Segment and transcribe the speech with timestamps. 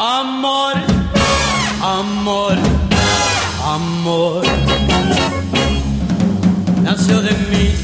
[0.00, 0.74] Amor,
[1.82, 2.56] amor,
[3.64, 4.44] amor.
[6.84, 7.74] Nació de mí,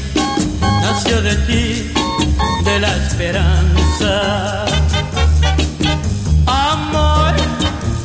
[0.81, 1.91] nació de ti,
[2.63, 4.63] de la esperanza.
[6.47, 7.35] Amor,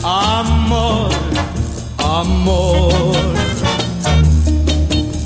[0.02, 1.10] amor,
[1.98, 3.14] amor.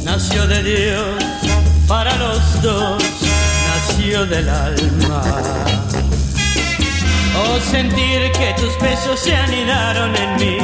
[0.04, 1.24] Nació de Dios
[1.88, 3.02] para los dos,
[3.66, 5.73] nació del alma
[7.62, 10.58] sentir que tus besos se anidaron en mí,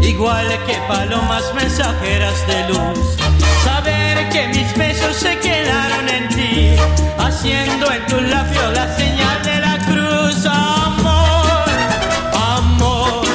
[0.00, 3.16] igual que palomas mensajeras de luz.
[3.64, 6.76] Saber que mis besos se quedaron en ti,
[7.18, 10.46] haciendo en tu labio la señal de la cruz.
[10.46, 11.68] Amor,
[12.56, 13.26] amor,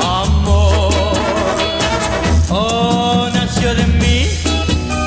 [0.00, 0.92] amor.
[2.50, 4.26] Oh, nació de mí,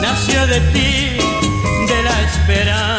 [0.02, 1.18] nació de ti,
[1.88, 2.91] de la esperanza.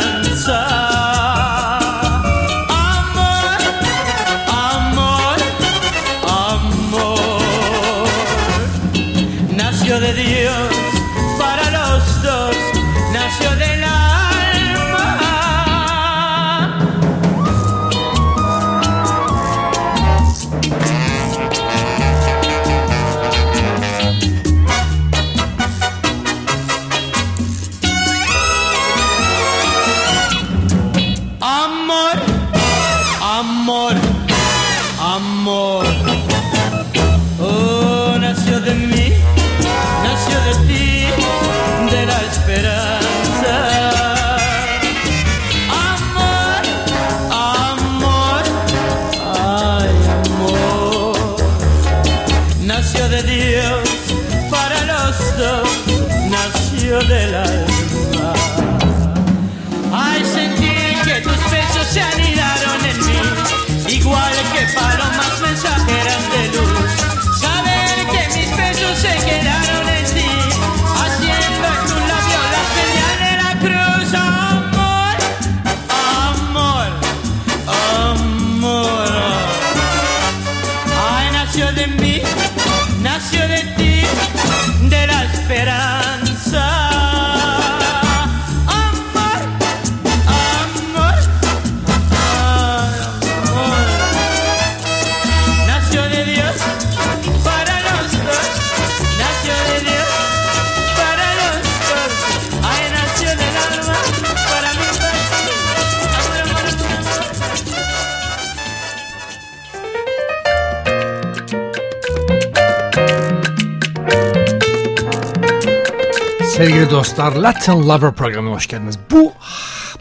[116.93, 118.99] Dostlar Latin Lover programına hoş geldiniz.
[119.11, 119.33] Bu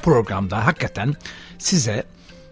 [0.03, 1.13] programda hakikaten
[1.57, 2.03] size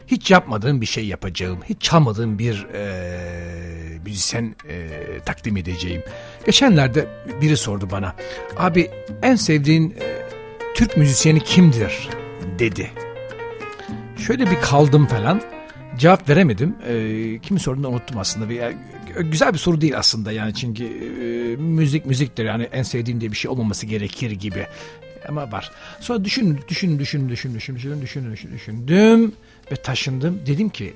[0.07, 4.87] hiç yapmadığım bir şey yapacağım, hiç çalmadığım bir e, müzisyen e,
[5.25, 6.03] takdim edeceğim.
[6.45, 7.07] Geçenlerde
[7.41, 8.15] biri sordu bana,
[8.57, 8.91] abi
[9.21, 10.25] en sevdiğin e,
[10.75, 12.09] Türk müzisyeni kimdir
[12.59, 12.91] dedi.
[14.17, 15.41] Şöyle bir kaldım falan
[15.99, 16.75] cevap veremedim.
[16.87, 18.49] E, kimi sorduğunu unuttum aslında.
[18.49, 18.61] Bir,
[19.19, 23.37] güzel bir soru değil aslında yani çünkü e, müzik müziktir yani en sevdiğim diye bir
[23.37, 24.67] şey olmaması gerekir gibi.
[25.29, 25.71] Ama var.
[25.99, 29.33] Sonra düşün, düşün, düşün, düşün, düşün, düşün, düşün, düşün, düşündüm
[29.71, 30.41] ve taşındım.
[30.45, 30.93] Dedim ki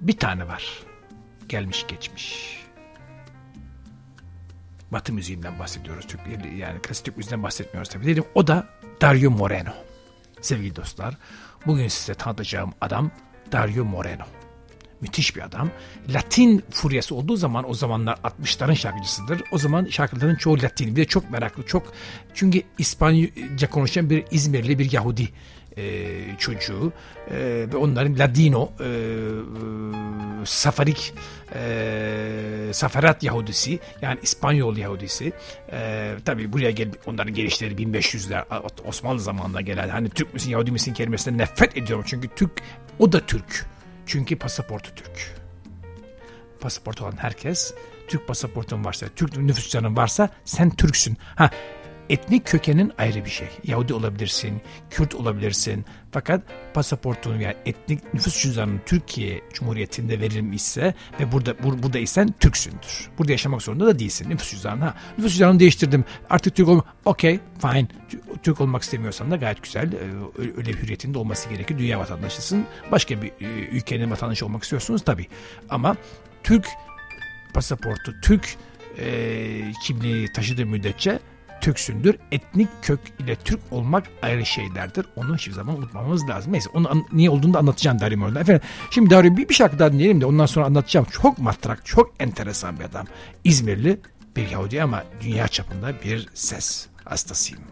[0.00, 0.82] bir tane var.
[1.48, 2.60] Gelmiş geçmiş.
[4.92, 6.06] Batı müziğinden bahsediyoruz.
[6.06, 6.20] Türk,
[6.58, 8.06] yani klasik müziğinden bahsetmiyoruz tabii.
[8.06, 8.68] Dedim o da
[9.00, 9.72] Dario Moreno.
[10.40, 11.16] Sevgili dostlar,
[11.66, 13.10] bugün size tanıtacağım adam
[13.52, 14.24] Dario Moreno.
[15.00, 15.70] Müthiş bir adam.
[16.08, 19.42] Latin furyası olduğu zaman o zamanlar 60'ların şarkıcısıdır.
[19.52, 20.96] O zaman şarkıların çoğu Latin.
[20.96, 21.92] Bir de çok meraklı, çok
[22.34, 25.28] çünkü İspanyolca konuşan bir İzmirli bir Yahudi
[25.80, 26.92] e, çocuğu
[27.30, 27.36] e,
[27.72, 28.88] ve onların Ladino e,
[30.44, 31.14] Safarik
[31.54, 35.32] e, Safarat Yahudisi yani İspanyol Yahudisi
[35.72, 38.44] e, tabi buraya gel onların gelişleri 1500'ler
[38.84, 42.50] Osmanlı zamanında gelen hani Türk müsün Yahudi misin kelimesinden nefret ediyorum çünkü Türk
[42.98, 43.66] o da Türk
[44.06, 45.40] çünkü pasaportu Türk.
[46.60, 47.74] Pasaport olan herkes
[48.08, 51.16] Türk pasaportun varsa, Türk nüfus varsa sen Türksün.
[51.36, 51.50] Ha
[52.10, 53.48] etnik kökenin ayrı bir şey.
[53.64, 54.60] Yahudi olabilirsin,
[54.90, 55.84] Kürt olabilirsin.
[56.12, 56.42] Fakat
[56.74, 63.08] pasaportun yani etnik nüfus cüzdanının Türkiye Cumhuriyeti'nde verilmişse ve burada bur, burada isen Türksündür.
[63.18, 64.84] Burada yaşamak zorunda da değilsin nüfus cüzdanı.
[64.84, 66.04] Ha, nüfus cüzdanını değiştirdim.
[66.30, 66.84] Artık Türk olmak.
[67.04, 67.86] Okey, fine.
[68.42, 69.92] Türk olmak istemiyorsan da gayet güzel.
[69.92, 69.98] Ee,
[70.56, 71.78] öyle hürriyetinde olması gerekir.
[71.78, 72.66] Dünya vatandaşısın.
[72.92, 75.26] Başka bir e, ülkenin vatandaşı olmak istiyorsunuz tabii.
[75.68, 75.96] Ama
[76.42, 76.66] Türk
[77.54, 78.56] pasaportu, Türk
[78.98, 81.18] e, kimliği taşıdığı müddetçe
[81.60, 82.16] Türksündür.
[82.32, 85.06] Etnik kök ile Türk olmak ayrı şeylerdir.
[85.16, 86.52] Onu hiçbir zaman unutmamamız lazım.
[86.52, 88.38] Neyse onu niye olduğunu da anlatacağım Dario Moreno.
[88.38, 91.06] Efendim şimdi Dario bir, bir şarkı daha dinleyelim de ondan sonra anlatacağım.
[91.10, 93.06] Çok matrak, çok enteresan bir adam.
[93.44, 94.00] İzmirli
[94.36, 97.62] bir Yahudi ama dünya çapında bir ses hastasıyım.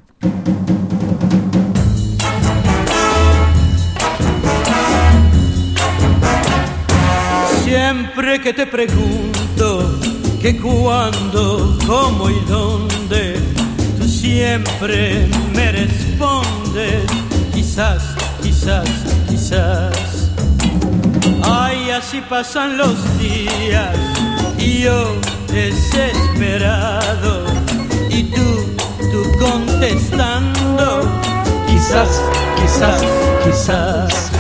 [7.65, 10.01] Siempre que te pregunto
[10.41, 13.37] que cuando, cómo y dónde,
[14.29, 17.05] siempre me respondes,
[17.55, 18.03] quizás,
[18.43, 18.87] quizás,
[19.27, 20.31] quizás.
[21.43, 23.97] Ay, así pasan los días
[24.59, 25.15] y yo
[25.51, 27.47] desesperado
[28.11, 28.49] y tú,
[29.11, 31.01] tú contestando,
[31.67, 32.23] quizás,
[32.61, 33.03] quizás,
[33.45, 34.38] quizás.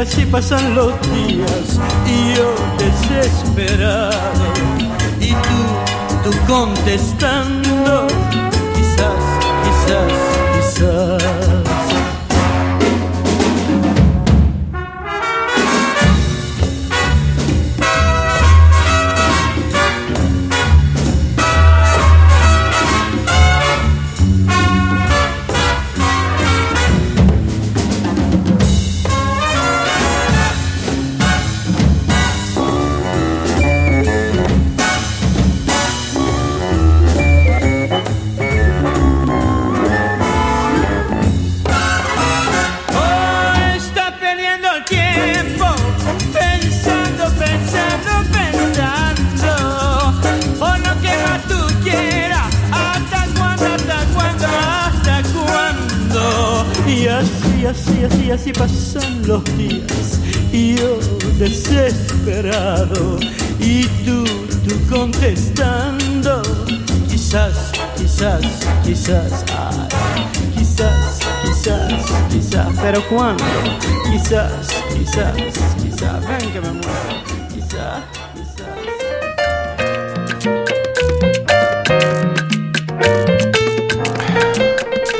[0.00, 4.52] Así, pasan los días y yo desesperado
[5.20, 8.06] y tú, tú contestando,
[8.74, 9.22] quizás,
[9.62, 10.12] quizás,
[10.56, 11.49] quizás.
[57.70, 60.18] Así, así, así, pasan los días
[60.52, 60.98] y yo
[61.38, 63.18] desesperado
[63.60, 64.24] y tú,
[64.66, 66.42] tú contestando.
[67.08, 68.42] Quizás, quizás,
[68.84, 69.88] quizás, ay,
[70.56, 71.92] quizás, quizás,
[72.30, 73.44] quizás, pero cuándo?
[74.10, 75.36] Quizás, quizás,
[75.80, 77.22] quizás, ven que me muero.
[77.54, 78.02] Quizás,
[78.34, 79.00] quizás.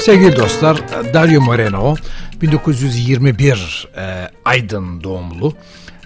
[0.01, 0.83] Sevgili dostlar,
[1.13, 1.95] Dario Moreno
[2.41, 5.55] 1921 e, Aydın doğumlu.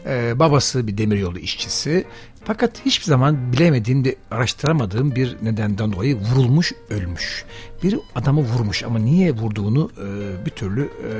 [0.06, 2.04] E, babası bir demiryolu işçisi.
[2.44, 7.44] Fakat hiçbir zaman bilemediğim de araştıramadığım bir nedenden dolayı vurulmuş, ölmüş.
[7.82, 10.06] Bir adamı vurmuş ama niye vurduğunu e,
[10.46, 11.14] bir türlü e,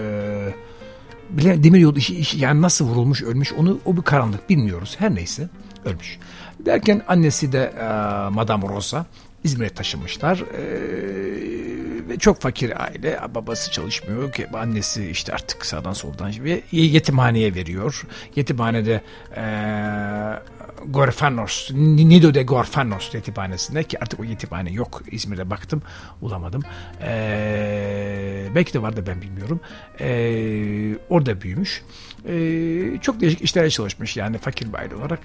[1.31, 4.97] bile demiryolu işi, işi yani nasıl vurulmuş, ölmüş onu o bir karanlık bilmiyoruz.
[4.99, 5.49] Her neyse
[5.85, 6.19] ölmüş.
[6.67, 7.85] Derken annesi de e,
[8.31, 9.07] Madame Rosa
[9.45, 10.39] İzmir'e taşınmışlar.
[10.39, 13.21] Ee, ve çok fakir aile.
[13.35, 18.07] Babası çalışmıyor ki annesi işte artık sağdan soldan ve yetimhaneye veriyor.
[18.37, 19.01] Yetimhanede
[19.37, 20.55] ee,
[20.87, 25.03] Gorfanos, Nido de Gorfanos yetimhanesinde ki artık o yetimhane yok.
[25.11, 25.83] İzmir'de baktım
[26.21, 26.63] bulamadım.
[27.03, 29.61] Ee, belki de vardı ben bilmiyorum.
[30.01, 31.83] Ee, orada büyümüş.
[32.29, 35.21] Ee, çok değişik işlere çalışmış yani fakir bir aile olarak.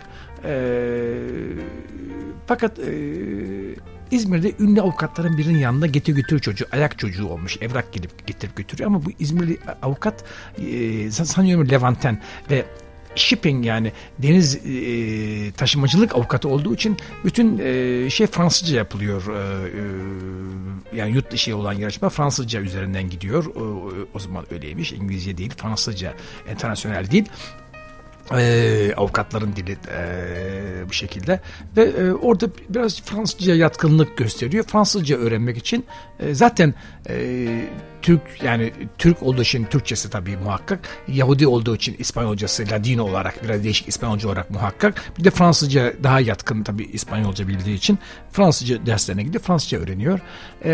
[0.46, 1.18] Ee,
[2.48, 2.92] fakat e,
[4.12, 7.58] İzmir'de ünlü avukatların birinin yanında getir götür çocuğu, ayak çocuğu olmuş.
[7.62, 10.24] Evrak gelip getirip götürüyor ama bu İzmirli avukat
[10.58, 12.22] e, sanıyorum Levanten
[12.52, 12.66] ve
[13.16, 19.24] shipping yani deniz e, taşımacılık avukatı olduğu için bütün e, şey Fransızca yapılıyor.
[19.28, 19.68] E,
[20.94, 23.46] e, yani yurt dışı olan yarışma Fransızca üzerinden gidiyor.
[23.46, 24.92] O, o zaman öyleymiş.
[24.92, 26.14] İngilizce değil, Fransızca,
[26.52, 27.26] internasyonel değil
[28.38, 31.40] e, avukatların dili e, bu şekilde
[31.78, 34.64] ve e, orada biraz Fransızca yatkınlık gösteriyor.
[34.64, 35.86] Fransızca öğrenmek için
[36.20, 36.74] e, zaten
[37.10, 37.48] e,
[38.02, 40.80] Türk yani Türk olduğu için Türkçesi tabii muhakkak.
[41.08, 45.14] Yahudi olduğu için İspanyolcası Ladino olarak biraz değişik İspanyolca olarak muhakkak.
[45.20, 48.00] Bir de Fransızca daha yatkın tabii İspanyolca bildiği için
[48.32, 49.44] Fransızca derslerine gidiyor.
[49.44, 50.20] Fransızca öğreniyor.
[50.66, 50.72] Ee,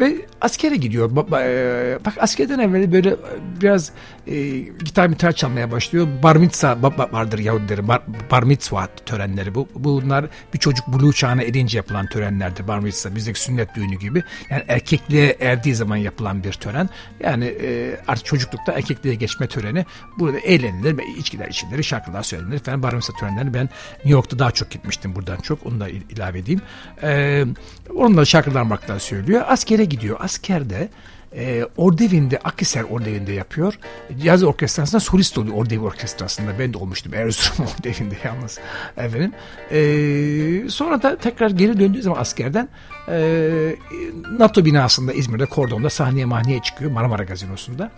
[0.00, 1.16] ve askere gidiyor.
[1.16, 1.30] Bak,
[2.04, 3.16] bak askerden evvel böyle
[3.60, 3.92] biraz
[4.26, 6.08] e, gitar gitar çalmaya başlıyor.
[6.22, 7.88] Bar mitzvah vardır Yahudilerin.
[7.88, 9.54] Bar, bar mitzvah törenleri.
[9.54, 12.68] Bu, bunlar bir çocuk buluğ çağına erince yapılan törenlerdir.
[12.68, 14.22] Bar mitzvah bizdeki sünnet düğünü gibi.
[14.50, 16.88] Yani erkekliğe erdiği zaman yapılan bir tören.
[17.20, 19.84] Yani e, artık çocuklukta erkekliğe geçme töreni.
[20.18, 22.82] Burada eğlenilir, içkiler içilir, şarkılar söylenir falan.
[22.82, 25.66] Bar mitzvah törenlerini ben New York'ta daha çok gitmiştim buradan çok.
[25.66, 26.60] Onu da ilave edeyim.
[27.02, 27.44] E,
[27.94, 29.44] onunla şarkılar marklar söylüyor.
[29.48, 30.16] Askere gidiyor.
[30.20, 30.88] Askerde
[31.34, 33.78] E, Ordevinde, Akhisar Ordevinde yapıyor.
[34.24, 36.58] Caz orkestrasında solist oluyor Ordevi orkestrasında.
[36.58, 38.58] Ben de olmuştum Erzurum Ordevinde yalnız.
[38.96, 39.32] Efendim.
[39.70, 42.68] E, sonra da tekrar geri döndüğü zaman askerden
[43.08, 43.76] e,
[44.38, 47.90] NATO binasında İzmir'de Kordon'da sahneye mahneye çıkıyor Marmara Gazinosu'nda.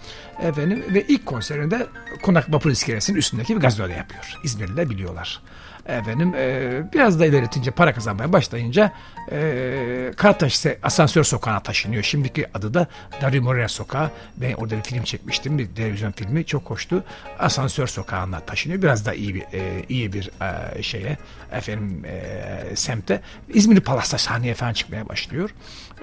[0.42, 1.86] Efendim ve ilk konserinde
[2.22, 4.38] Konak Vapur İskelesi'nin üstündeki bir gazinoda yapıyor.
[4.44, 5.40] İzmirliler biliyorlar.
[5.86, 8.92] Efendim e, biraz da ilerletince para kazanmaya başlayınca
[9.32, 12.02] e, Karataş asansör sokağına taşınıyor.
[12.02, 12.86] Şimdiki adı da
[13.22, 14.10] Dario Moreno sokağı.
[14.36, 15.58] Ben orada bir film çekmiştim.
[15.58, 16.44] Bir televizyon filmi.
[16.44, 17.04] Çok hoştu.
[17.38, 18.82] Asansör sokağına taşınıyor.
[18.82, 20.30] Biraz da iyi bir e, iyi bir
[20.76, 21.16] e, şeye
[21.52, 23.20] efendim e, semte.
[23.48, 25.50] İzmir Palas'ta sahneye falan çıkmaya başlıyor.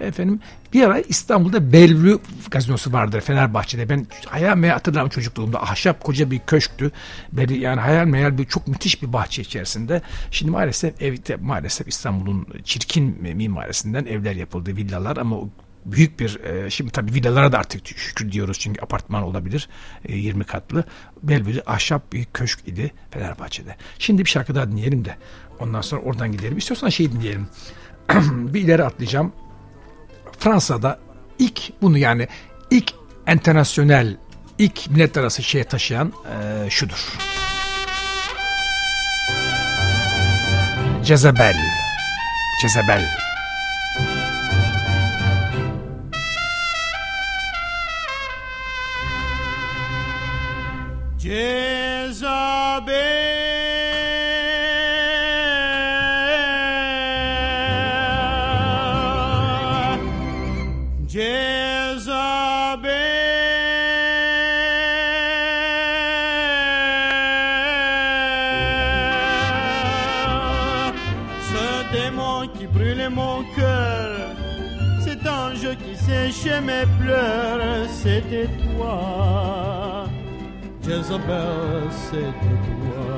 [0.02, 0.40] Efendim
[0.74, 2.18] bir ara İstanbul'da Bellevue
[2.52, 3.90] gazinosu vardır Fenerbahçe'de.
[3.90, 5.64] Ben hayal meyal hatırlarım çocukluğumda.
[5.64, 6.92] Ahşap koca bir köşktü.
[7.34, 9.69] Böyle yani hayal meyal bir çok müthiş bir bahçe içerisinde.
[10.32, 14.76] Şimdi maalesef evde maalesef İstanbul'un çirkin mimarisinden evler yapıldı.
[14.76, 15.38] Villalar ama
[15.86, 19.70] büyük bir e, şimdi tabii villalara da artık şükür diyoruz çünkü apartman olabilir
[20.08, 20.84] 20 katlı.
[21.24, 23.76] Belve'de ahşap bir köşk idi Fenerbahçe'de.
[24.00, 25.18] Şimdi bir şarkı daha dinleyelim de
[25.60, 26.58] ondan sonra oradan gidelim.
[26.58, 27.48] İstiyorsan şey dinleyelim.
[28.54, 29.34] bir ileri atlayacağım.
[30.40, 31.00] Fransa'da
[31.40, 32.28] ilk bunu yani
[32.72, 32.94] ilk
[33.32, 34.18] internasyonel
[34.58, 36.14] ilk millet arası şeye taşıyan
[36.66, 37.18] e, şudur.
[41.10, 41.56] Jezebel.
[42.62, 43.04] Jezebel.
[51.18, 52.60] Jezebel.
[78.20, 80.06] C'était toi.
[80.84, 83.12] Jezebel, c'était toi.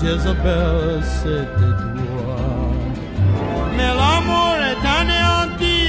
[0.00, 2.36] Jezebel, c'était toi.
[3.76, 5.82] Mais l'amour est anéanti,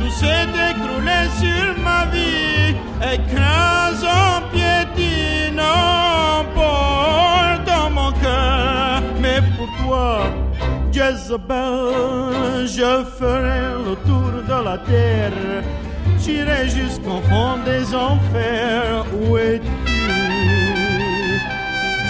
[0.00, 2.76] tout s'est écroulé sur ma vie,
[3.14, 4.38] écrasant
[5.58, 7.27] n'emporte
[7.90, 10.08] mon cœur, mais pour toi,
[10.92, 15.62] Jezebel, je ferai le tour de la terre,
[16.18, 19.04] j'irai jusqu'au fond des enfers.
[19.12, 19.68] Où es-tu,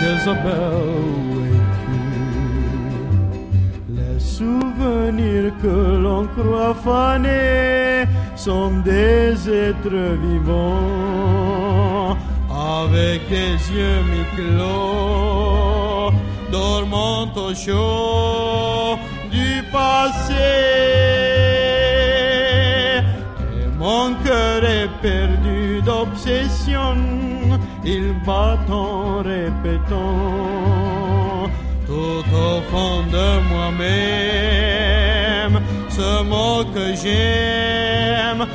[0.00, 0.78] Jezebel,
[1.30, 2.00] où es-tu?
[3.98, 8.06] Les souvenirs que l'on croit fanés
[8.36, 10.86] sont des êtres vivants
[12.50, 15.67] avec des yeux mi-clos,
[16.50, 18.98] dormant au chaud
[19.30, 20.34] du passé.
[23.60, 26.96] Et mon cœur est perdu d'obsession,
[27.84, 30.68] il bat en répétant
[31.86, 34.98] tout au fond de moi-même
[35.88, 38.46] ce mot que j'aime,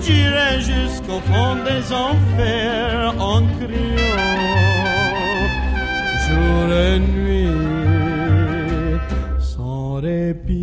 [0.00, 4.32] J'irai jusqu'au fond des enfers en criant
[6.24, 7.48] jour et nuit
[9.38, 10.61] sans répit.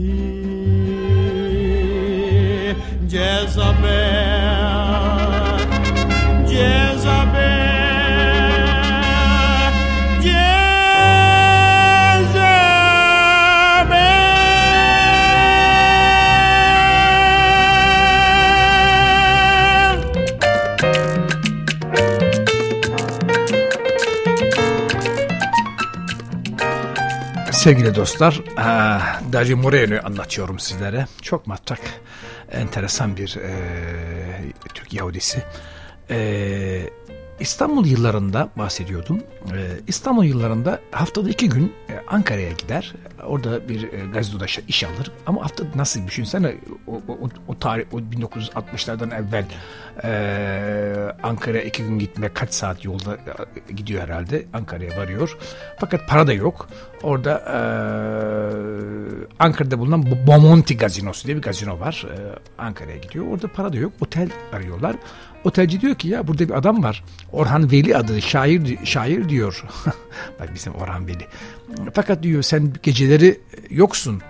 [27.60, 28.42] Sevgili dostlar,
[29.34, 31.06] Dario Moreno'yu anlatıyorum sizlere.
[31.22, 31.80] Çok matrak,
[32.52, 33.52] enteresan bir e,
[34.74, 35.44] Türk Yahudisi.
[36.10, 36.20] E,
[37.40, 39.20] İstanbul yıllarında bahsediyordum.
[39.54, 42.94] Ee, İstanbul yıllarında haftada iki gün e, Ankara'ya gider.
[43.24, 45.12] Orada bir e, iş alır.
[45.26, 46.56] Ama hafta nasıl düşünsene
[46.88, 49.46] o, o, o tarih o 1960'lardan evvel
[50.04, 53.18] e, Ankara'ya iki gün gitme kaç saat yolda
[53.70, 54.46] e, gidiyor herhalde.
[54.54, 55.38] Ankara'ya varıyor.
[55.80, 56.70] Fakat para da yok.
[57.04, 57.34] Orada
[59.40, 62.06] Ankara'da bulunan Bomonti Gazinosu diye bir gazino var.
[62.58, 63.26] Ankara'ya gidiyor.
[63.28, 63.94] Orada para da yok.
[64.02, 64.96] Otel arıyorlar.
[65.44, 67.04] Otelci diyor ki ya burada bir adam var.
[67.32, 69.64] Orhan Veli adı şair şair diyor.
[70.40, 71.28] Bak bizim Orhan Veli.
[71.94, 74.22] Fakat diyor sen geceleri yoksun.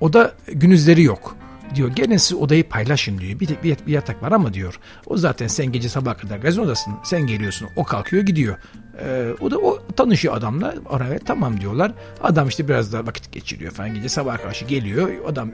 [0.00, 1.36] O da gündüzleri yok
[1.74, 1.88] diyor.
[1.88, 3.40] Gene siz odayı paylaşın diyor.
[3.40, 4.80] Bir, bir, bir yatak var ama diyor.
[5.06, 6.94] O zaten sen gece sabah kadar gazinodasın.
[7.04, 7.68] Sen geliyorsun.
[7.76, 8.56] O kalkıyor gidiyor.
[9.00, 10.74] Ee, o da o tanışıyor adamla.
[10.90, 11.92] Oraya tamam diyorlar.
[12.22, 13.94] Adam işte biraz daha vakit geçiriyor falan.
[13.94, 15.10] Gece sabah karşı geliyor.
[15.28, 15.50] Adam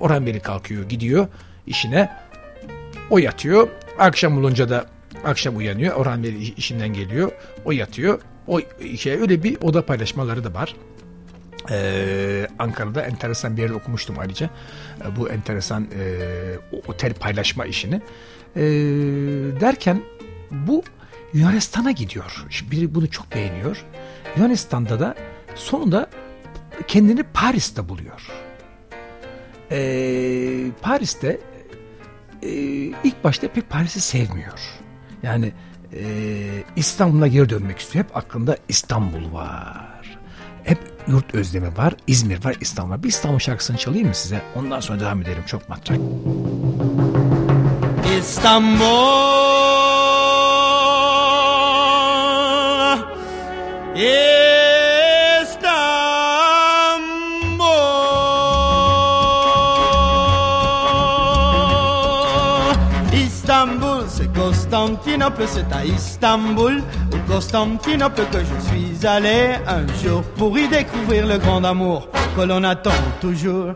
[0.00, 1.26] Orhan Veli kalkıyor gidiyor
[1.66, 2.10] işine.
[3.10, 3.68] O yatıyor.
[4.00, 4.86] Akşam olunca da
[5.24, 5.96] akşam uyanıyor.
[5.96, 7.32] Orhan Veli işinden geliyor.
[7.64, 8.20] O yatıyor.
[8.46, 8.60] O
[8.96, 10.74] şey öyle bir oda paylaşmaları da var.
[11.70, 14.50] Ee, Ankara'da enteresan bir yerde okumuştum ayrıca.
[15.00, 17.94] Ee, bu enteresan e, otel paylaşma işini.
[18.56, 18.60] Ee,
[19.60, 20.02] derken
[20.50, 20.82] bu
[21.32, 22.44] Yunanistan'a gidiyor.
[22.50, 23.84] Şimdi biri bunu çok beğeniyor.
[24.36, 25.14] Yunanistan'da da
[25.54, 26.10] sonunda
[26.88, 28.30] kendini Paris'te buluyor.
[29.70, 31.40] Ee, Paris'te
[32.42, 32.48] e,
[33.04, 34.60] ilk başta pek Paris'i sevmiyor.
[35.22, 35.52] Yani
[35.92, 36.02] e,
[36.76, 38.04] İstanbul'a geri dönmek istiyor.
[38.04, 40.18] Hep aklında İstanbul var.
[40.64, 40.78] Hep
[41.08, 41.94] yurt özlemi var.
[42.06, 43.02] İzmir var, İstanbul var.
[43.02, 44.42] Bir İstanbul şarkısını çalayım mı size?
[44.56, 45.42] Ondan sonra devam edelim.
[45.46, 45.98] Çok matrak.
[48.18, 49.40] İstanbul
[65.46, 66.82] C'est à Istanbul,
[67.12, 72.42] au Constantinople que je suis allé un jour pour y découvrir le grand amour que
[72.42, 73.74] l'on attend toujours.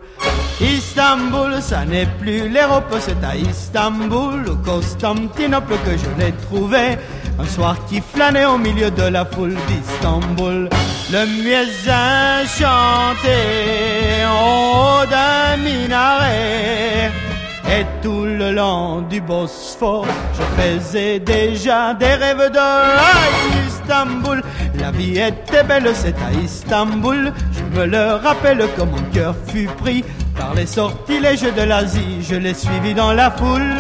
[0.61, 6.99] Istanbul, ça n'est plus l'Europe, c'est à Istanbul, au Constantinople que je l'ai trouvé.
[7.38, 10.68] Un soir qui flânait au milieu de la foule d'Istanbul.
[11.11, 17.23] Le muezzin chantait en haut d'un minaret.
[17.71, 24.42] Et tout le long du Bosphore, je faisais déjà des rêves de Istanbul.
[24.78, 27.33] La vie était belle, c'est à Istanbul.
[27.52, 30.04] Je me le rappelle comme mon cœur fut pris
[30.37, 32.22] par les sortilèges de l'Asie.
[32.22, 33.74] Je l'ai suivi dans la foule.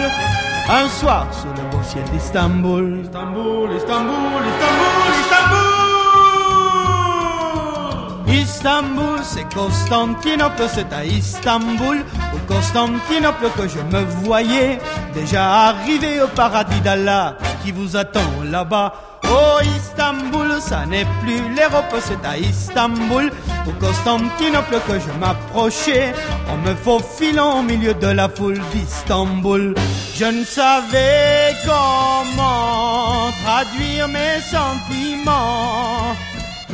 [0.68, 3.00] Un soir sous le beau ciel d'Istanbul.
[3.02, 5.73] Istanbul, Istanbul, Istanbul, Istanbul.
[8.34, 14.78] Istanbul, c'est Constantinople, c'est à Istanbul, au Constantinople que je me voyais
[15.14, 18.92] déjà arrivé au paradis d'Allah qui vous attend là-bas.
[19.30, 23.30] Oh Istanbul, ça n'est plus l'Europe, c'est à Istanbul,
[23.68, 26.12] au Constantinople que je m'approchais,
[26.50, 29.74] en me faufilant au milieu de la foule d'Istanbul.
[30.16, 36.14] Je ne savais comment traduire mes sentiments.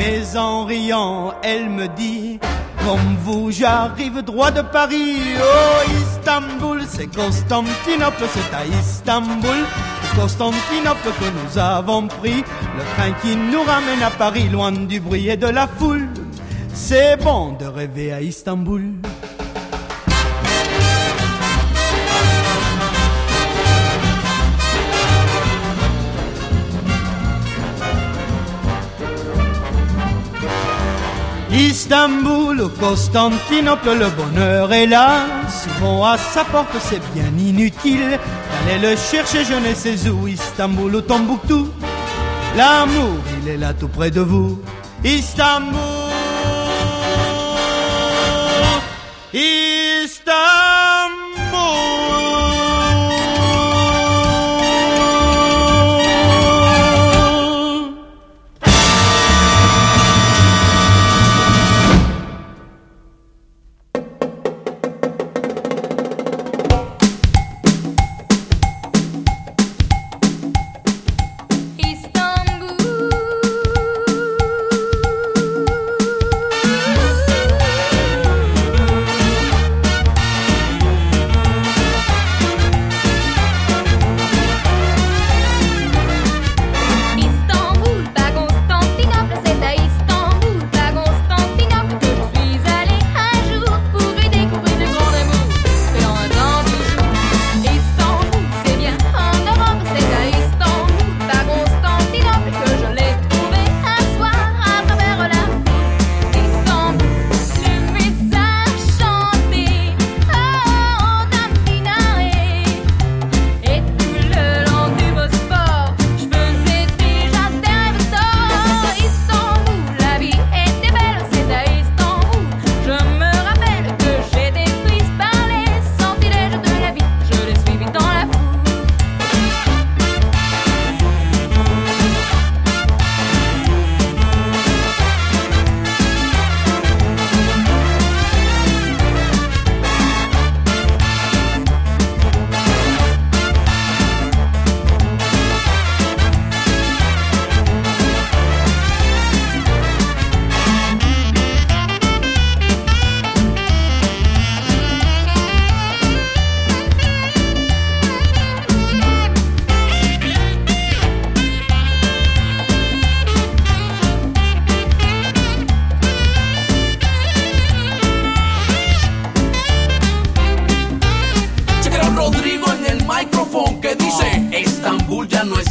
[0.01, 2.41] Mais en riant, elle me dit
[2.87, 5.19] Comme vous, j'arrive droit de Paris.
[5.39, 9.61] Oh, Istanbul, c'est Constantinople, c'est à Istanbul.
[10.17, 12.43] Constantinople que nous avons pris.
[12.79, 16.09] Le train qui nous ramène à Paris, loin du bruit et de la foule.
[16.73, 18.95] C'est bon de rêver à Istanbul.
[31.53, 35.27] Istanbul, Constantinople, le bonheur est là.
[35.49, 38.19] Souvent à sa porte, c'est bien inutile
[38.67, 40.29] d'aller le chercher, je ne sais où.
[40.29, 41.69] Istanbul ou Tombouctou,
[42.57, 44.61] l'amour, il est là tout près de vous.
[45.05, 45.75] Istanbul,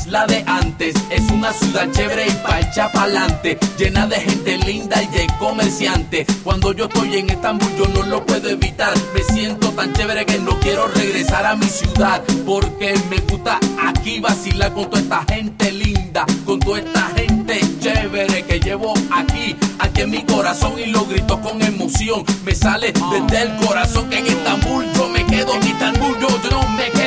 [0.10, 0.96] la de antes.
[1.10, 6.28] Es una ciudad chévere y pacha pa'lante, llena de gente linda y de comerciantes.
[6.44, 8.94] Cuando yo estoy en Estambul yo no lo puedo evitar.
[9.14, 12.22] Me siento tan chévere que no quiero regresar a mi ciudad.
[12.46, 18.44] Porque me gusta aquí vacilar con toda esta gente linda, con toda esta gente chévere
[18.44, 22.24] que llevo aquí, aquí en mi corazón y lo grito con emoción.
[22.44, 26.50] Me sale desde el corazón que en Estambul yo me quedo, en Estambul yo, yo
[26.50, 26.99] no me quedo,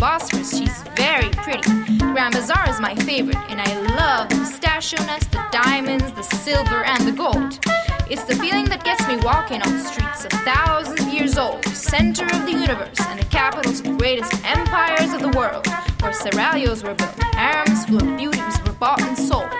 [0.00, 1.60] Bosphorus, she's very pretty.
[1.98, 6.84] Grand Bazaar is my favorite, and I love the pistachio nuts, the diamonds, the silver,
[6.84, 7.60] and the gold.
[8.08, 12.24] It's the feeling that gets me walking on streets of thousands of years old, center
[12.24, 15.66] of the universe, and the capitals greatest empires of the world,
[16.00, 19.52] where seraglios were built, harems full of beauties were bought and sold.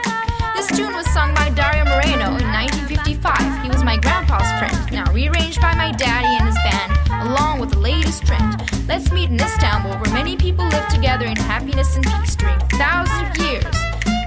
[0.57, 3.63] This tune was sung by Dario Moreno in 1955.
[3.63, 7.73] He was my grandpa's friend, now rearranged by my daddy and his band, along with
[7.73, 8.70] the latest trend.
[8.91, 13.31] Let's meet in Istanbul, where many people live together in happiness and peace during thousands
[13.31, 13.73] of years.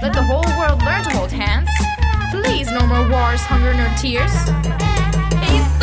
[0.00, 1.68] Let the whole world learn to hold hands.
[2.30, 4.32] Please, no more wars, hunger, nor tears.
[5.44, 5.74] Istanbul,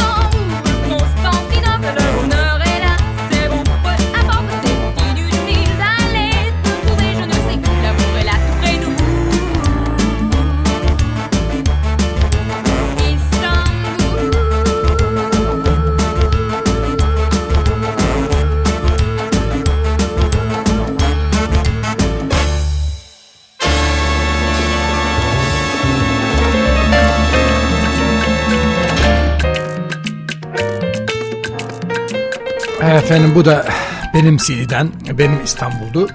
[32.82, 33.66] Efendim bu da
[34.14, 36.10] benim CD'den, benim İstanbul'du.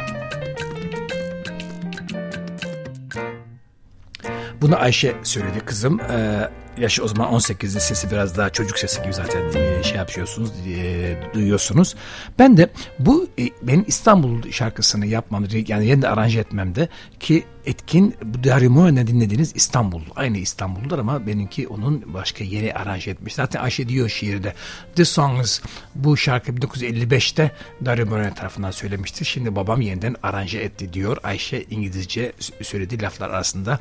[4.61, 6.01] Bunu Ayşe söyledi kızım.
[6.01, 6.49] Ee,
[6.79, 11.17] yaşı o zaman 18'de sesi biraz daha çocuk sesi gibi zaten e, şey yapıyorsunuz, e,
[11.35, 11.95] duyuyorsunuz.
[12.39, 16.89] Ben de bu e, benim İstanbul şarkısını yapmamda yani yeniden aranje etmemde
[17.21, 20.03] ki etkin bu Dario Moreno'dan dinlediğiniz İstanbul.
[20.17, 23.35] Aynı İstanbul'dur ama benimki onun başka yeni aranje etmiş.
[23.35, 24.55] Zaten Ayşe diyor şiirde.
[24.97, 25.61] The Songs
[25.95, 27.51] bu şarkı 1955'te
[27.85, 29.25] Dario Moreno tarafından söylemiştir.
[29.25, 31.17] Şimdi babam yeniden aranje etti diyor.
[31.23, 33.79] Ayşe İngilizce söylediği laflar arasında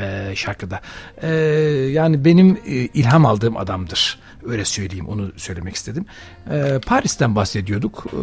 [0.00, 0.80] e, şarkıda.
[1.22, 1.28] E,
[1.92, 4.18] yani benim e, ilham aldığım adamdır.
[4.46, 6.06] Öyle söyleyeyim onu söylemek istedim.
[6.50, 8.04] Ee, Paris'ten bahsediyorduk.
[8.06, 8.16] Ee,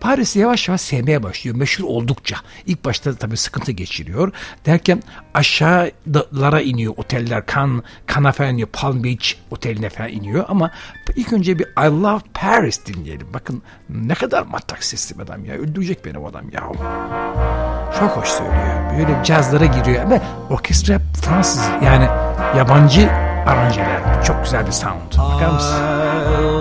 [0.00, 1.56] Paris'i yavaş yavaş sevmeye başlıyor.
[1.56, 2.36] Meşhur oldukça.
[2.66, 4.32] İlk başta tabii sıkıntı geçiriyor.
[4.66, 5.02] Derken
[5.34, 7.42] aşağılara iniyor oteller.
[7.54, 7.82] Can,
[8.14, 8.68] Cannes'a falan iniyor.
[8.68, 10.44] Palm Beach oteline falan iniyor.
[10.48, 10.70] Ama
[11.16, 13.26] ilk önce bir I Love Paris dinleyelim.
[13.34, 15.54] Bakın ne kadar matrak sesli adam ya.
[15.54, 16.62] Öldürecek beni o adam ya.
[17.98, 18.98] Çok hoş söylüyor.
[18.98, 22.25] Böyle cazlara giriyor ama orkestra Fransız yani
[22.56, 23.10] yabancı
[23.46, 24.22] aranjeler.
[24.24, 25.18] Çok güzel bir sound.
[25.18, 25.50] Bakar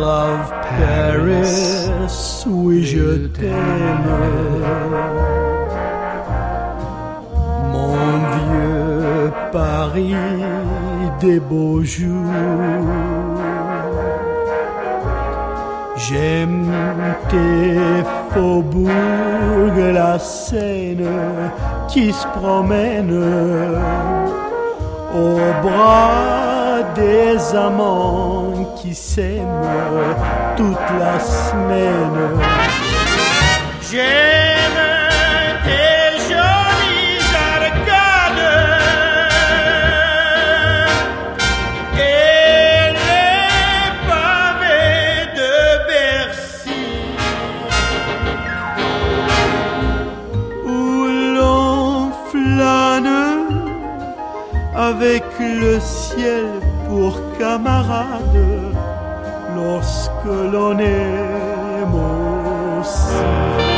[0.01, 4.11] love Paris, oui je t'aime.
[7.73, 7.95] Mon
[8.33, 10.15] vieux Paris
[11.21, 12.31] des beaux jours.
[15.97, 16.67] J'aime
[17.29, 21.07] tes faubourgs, la Seine
[21.87, 23.11] qui se promène
[25.15, 30.15] au bras des amants qui s'aiment
[30.57, 32.39] toute la semaine.
[54.97, 56.45] Avec le ciel
[56.87, 58.39] pour camarade
[59.55, 61.95] lorsque l'on aime
[62.79, 63.74] aussi.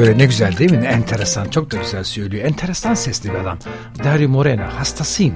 [0.00, 0.80] Böyle ne güzel değil mi?
[0.80, 1.48] Ne enteresan.
[1.48, 2.44] Çok da güzel söylüyor.
[2.44, 3.58] Enteresan sesli bir adam.
[4.04, 4.62] Dario Moreno.
[4.62, 5.34] Hastasıyım.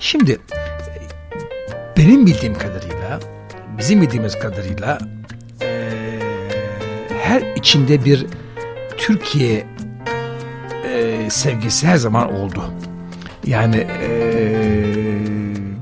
[0.00, 0.38] Şimdi
[1.96, 3.20] benim bildiğim kadarıyla
[3.78, 4.98] bizim bildiğimiz kadarıyla
[5.62, 5.90] e,
[7.22, 8.26] her içinde bir
[8.96, 9.66] Türkiye
[10.84, 12.64] e, sevgisi her zaman oldu.
[13.46, 14.10] Yani e,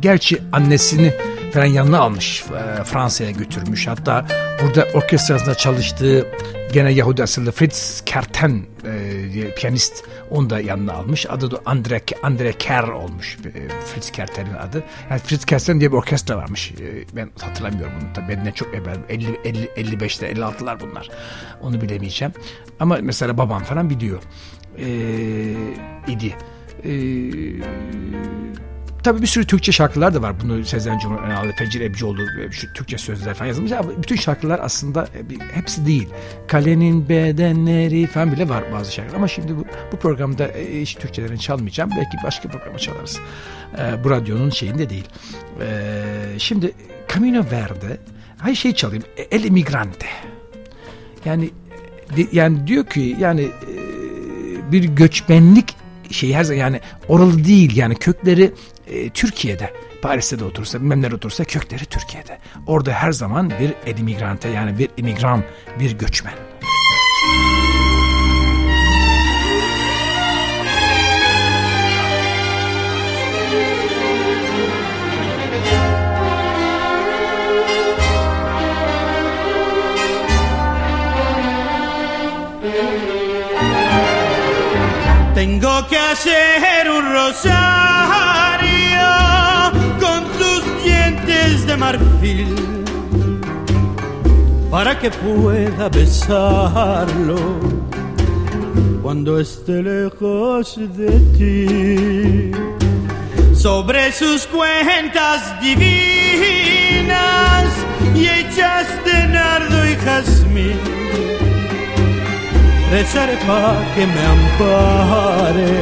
[0.00, 1.12] gerçi annesini
[1.54, 2.44] falan yanına almış
[2.80, 3.86] e, Fransa'ya götürmüş.
[3.86, 4.26] Hatta
[4.62, 6.26] burada orkestrasında çalıştığı
[6.72, 11.26] gene Yahudi asıllı Fritz Kerten e, piyanist onu da yanına almış.
[11.30, 14.82] Adı da Andre, Andre Kerr olmuş e, Fritz Kerten'in adı.
[15.10, 16.72] Yani Fritz Kerten diye bir orkestra varmış.
[16.72, 18.28] E, ben hatırlamıyorum bunu tabii.
[18.28, 21.10] Benden çok evvel 50, 50, 55'te 56'lar bunlar.
[21.60, 22.34] Onu bilemeyeceğim.
[22.80, 24.22] Ama mesela babam falan biliyor.
[24.78, 24.86] E,
[26.12, 26.34] idi.
[26.84, 28.73] Eee
[29.04, 30.40] Tabii bir sürü Türkçe şarkılar da var.
[30.40, 33.72] Bunu Sezen Cumhurbaşkanı, Fecir Ebcioğlu, şu Türkçe sözler falan yazılmış.
[33.72, 36.08] Ama bütün şarkılar aslında e, hepsi değil.
[36.46, 39.16] Kalenin bedenleri falan bile var bazı şarkılar.
[39.16, 41.90] Ama şimdi bu, bu programda e, hiç Türkçelerini çalmayacağım.
[41.96, 43.18] Belki başka programa çalarız.
[43.78, 45.08] Ee, bu radyonun şeyinde değil.
[45.60, 46.02] Ee,
[46.38, 46.72] şimdi
[47.14, 47.98] Camino Verde,
[48.38, 49.04] hay şey çalayım.
[49.30, 50.06] El Emigrante.
[51.24, 51.50] Yani
[52.32, 53.48] yani diyor ki yani
[54.72, 55.76] bir göçmenlik
[56.10, 58.52] şey her zaman yani oralı değil yani kökleri
[58.86, 62.38] e, Türkiye'de Paris'te de otursa bilmem nerede otursa kökleri Türkiye'de.
[62.66, 65.42] Orada her zaman bir emigrante yani bir imigran
[65.80, 66.34] bir göçmen.
[85.34, 87.73] Tengo que hacer un rosario
[91.84, 92.52] marfil
[94.70, 97.40] para que pueda besarlo
[99.02, 100.64] cuando esté lejos
[101.00, 102.50] de ti.
[103.64, 107.06] Sobre sus cuentas divinas
[108.20, 110.80] y hechas de nardo y jazmín
[112.90, 115.74] rezaré para que me ampare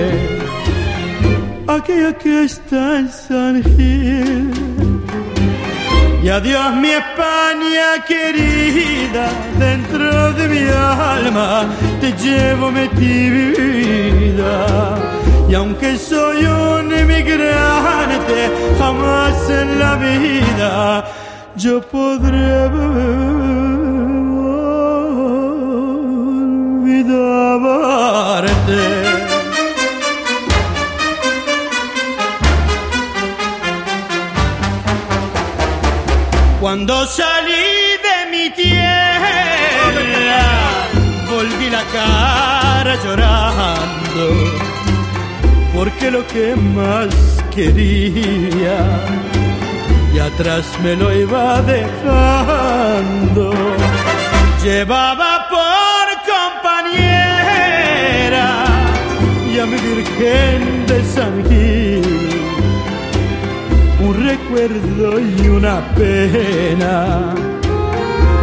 [1.76, 4.71] aquella que está en San Gil.
[6.22, 11.66] Y adiós mi España querida, dentro de mi alma
[12.00, 14.54] te llevo metida.
[15.48, 21.04] Y aunque soy un emigrante, jamás en la vida
[21.56, 22.92] yo podré olvidarte.
[36.72, 39.28] Cuando salí de mi tierra,
[41.30, 44.24] volví la cara llorando,
[45.74, 47.14] porque lo que más
[47.54, 48.78] quería
[50.14, 53.52] y atrás me lo iba dejando.
[54.64, 57.66] Llevaba por compañera
[59.52, 62.51] y a mi Virgen de San Gil
[64.02, 67.34] un recuerdo y una pena.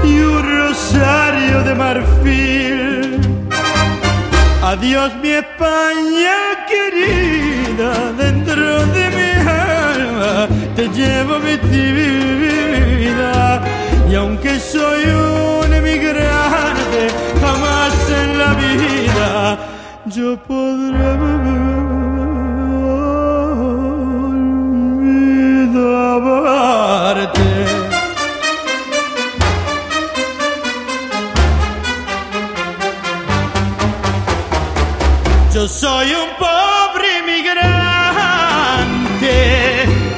[0.04, 3.19] Y un rosario de marfil.
[4.62, 11.56] Adiós mi España querida, dentro de mi alma te llevo mi
[12.98, 13.62] vida.
[14.10, 17.02] Y aunque soy un emigrante,
[17.41, 19.58] jamás en la vida
[20.06, 21.17] yo podré
[35.53, 37.75] Yo soy un pobre inmigrante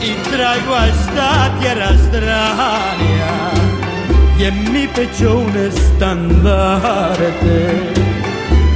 [0.01, 3.51] y traigo a esta tierra extraña
[4.39, 6.91] y en mi pecho un estandarte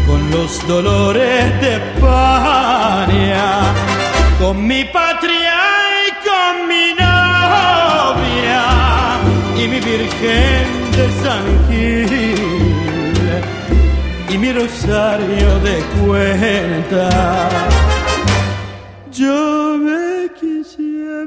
[0.07, 3.43] con los dolores de España,
[4.39, 5.34] con mi patria
[9.65, 12.07] y mi Virgen de San Gil
[14.29, 17.49] y mi rosario de cuenta.
[19.11, 21.25] Yo me quisiera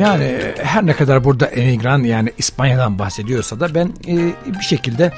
[0.00, 4.16] Yani her ne kadar burada emigran yani İspanya'dan bahsediyorsa da ben e,
[4.58, 5.12] bir şekilde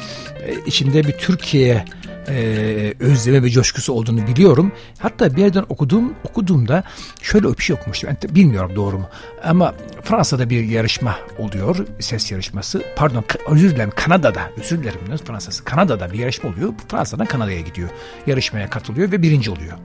[0.47, 1.85] e, içinde bir Türkiye
[2.29, 4.73] e, özleme ve coşkusu olduğunu biliyorum.
[4.99, 6.85] Hatta bir yerden okuduğum okuduğumda
[7.23, 8.11] şöyle bir şey okumuştum.
[8.11, 9.09] Ben bilmiyorum doğru mu.
[9.45, 11.87] Ama Fransa'da bir yarışma oluyor.
[12.01, 12.83] Ses yarışması.
[12.97, 14.51] Pardon özür dilerim Kanada'da.
[14.61, 15.65] Özür dilerim Fransa'sı.
[15.65, 16.73] Kanada'da bir yarışma oluyor.
[16.89, 17.89] Fransa'dan Kanada'ya gidiyor.
[18.27, 19.79] Yarışmaya katılıyor ve birinci oluyor.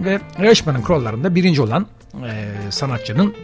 [0.00, 3.34] Ve yarışmanın kurallarında birinci olan e, sanatçının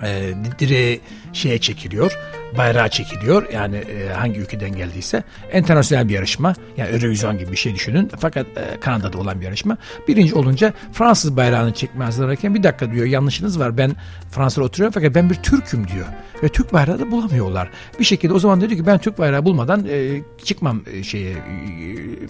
[0.00, 1.02] 呃你这个
[1.36, 2.12] şeye çekiliyor
[2.58, 3.52] bayrağı çekiliyor.
[3.52, 5.22] Yani e, hangi ülkeden geldiyse.
[5.52, 6.54] Enternasyonel bir yarışma.
[6.76, 8.10] Yani Eurovision gibi bir şey düşünün.
[8.18, 9.76] Fakat e, Kanada'da olan bir yarışma.
[10.08, 13.78] Birinci olunca Fransız bayrağını çekmeye hazırlarken bir dakika diyor yanlışınız var.
[13.78, 13.96] Ben
[14.30, 16.06] Fransa'da oturuyorum fakat ben bir Türk'üm diyor.
[16.42, 17.70] Ve Türk bayrağı da bulamıyorlar.
[18.00, 21.36] Bir şekilde o zaman dedi ki ben Türk bayrağı bulmadan e, çıkmam e, şeye e,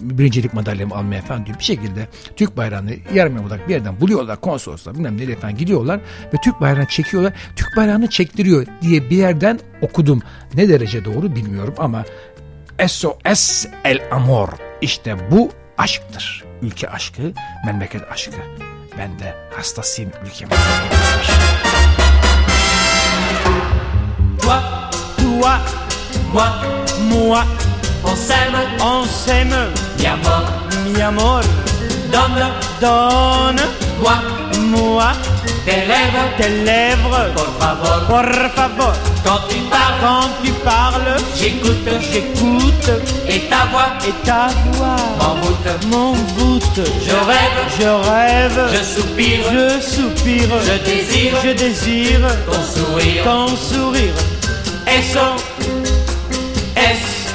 [0.01, 1.59] birincilik madalyamı almaya falan diyor.
[1.59, 4.41] Bir şekilde Türk bayrağını yarım yamalak bir yerden buluyorlar.
[4.41, 5.99] Konsoloslar bilmem nereye falan gidiyorlar
[6.33, 7.33] ve Türk bayrağını çekiyorlar.
[7.55, 10.21] Türk bayrağını çektiriyor diye bir yerden okudum.
[10.53, 12.05] Ne derece doğru bilmiyorum ama
[12.87, 14.49] SOS El Amor
[14.81, 16.43] işte bu aşktır.
[16.61, 17.21] Ülke aşkı,
[17.65, 18.31] memleket aşkı.
[18.97, 20.55] Ben de hastasıyım ülkemin.
[24.41, 24.59] Toi,
[25.17, 25.57] toi,
[26.33, 26.47] moi,
[27.09, 27.43] moi,
[28.03, 29.67] on s'aime, on s'aime,
[29.99, 30.43] mi amor,
[30.93, 31.43] mi amor,
[32.13, 32.49] donne,
[32.81, 33.61] donne,
[34.01, 34.17] moi,
[34.59, 35.11] moi,
[35.65, 38.93] tes lèvres, tes lèvres, por favor, por favor.
[39.23, 42.89] Quand tu parles, quand tu parles, j'écoute, j'écoute,
[43.27, 46.81] et ta voix, et ta voix, m'envoûte, m'envoûte.
[47.05, 52.27] Je rêve, je rêve, je soupire, je soupire, je désire, je désire.
[52.45, 54.13] Ton sourire, ton sourire.
[54.87, 55.35] Eso
[56.75, 57.27] es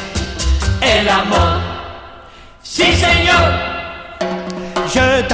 [0.81, 1.61] el amor.
[2.63, 3.72] Sí, señor.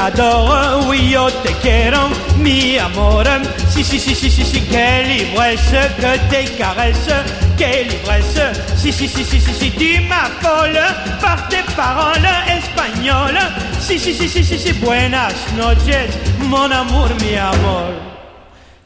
[0.09, 3.27] T'adore, oui, yo te quiero, mi amor.
[3.69, 7.13] Si, si, si, si, si, si, quelle ivresse que tes caresses,
[7.59, 8.53] quelle ivresse.
[8.75, 13.45] Si, si, si, si, si, si, tu m'affoles par tes paroles espagnoles.
[13.81, 17.93] Si, si, si, si, si, si, buenas noches, mon amour, mi amor.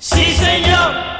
[0.00, 1.11] Si, señor.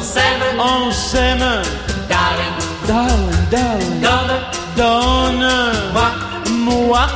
[0.00, 1.62] On s'aime, on s'aime,
[2.08, 2.56] darling,
[2.88, 4.40] darling, darling, donne,
[4.76, 5.46] donne,
[5.92, 6.10] moi,
[6.50, 7.06] moi,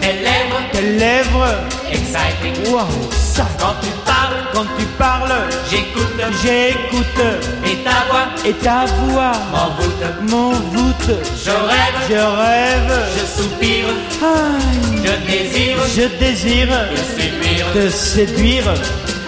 [0.00, 1.54] tes lèvres, tes lèvres,
[1.90, 5.34] exciting, wow, ça, quand tu parles, quand tu parles,
[5.68, 7.24] j'écoute, j'écoute,
[7.66, 11.10] et ta voix, et ta voix, m'envoûte, m'envoûte,
[11.44, 13.86] je rêve, je rêve, je soupire,
[14.22, 15.02] Aïe.
[15.04, 18.74] je désire, je désire, te séduire, te séduire,